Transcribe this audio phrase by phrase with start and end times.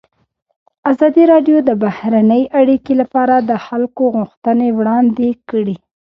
[0.91, 5.75] ازادي راډیو د بهرنۍ اړیکې لپاره د خلکو غوښتنې وړاندې کړي.